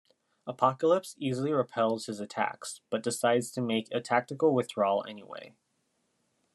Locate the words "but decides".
2.89-3.51